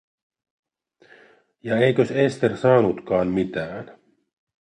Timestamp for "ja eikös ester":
1.63-2.57